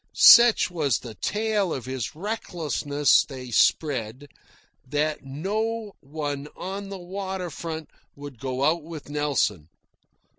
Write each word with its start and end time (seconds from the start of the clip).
Such 0.15 0.71
was 0.71 0.97
the 0.97 1.13
tale 1.13 1.71
of 1.71 1.85
his 1.85 2.15
recklessness 2.15 3.23
they 3.23 3.51
spread, 3.51 4.29
that 4.83 5.23
no 5.23 5.91
one 5.99 6.47
on 6.57 6.89
the 6.89 6.97
water 6.97 7.51
front 7.51 7.87
would 8.15 8.39
go 8.39 8.63
out 8.63 8.81
with 8.81 9.11
Nelson. 9.11 9.67